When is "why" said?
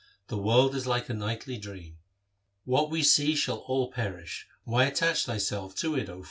4.63-4.85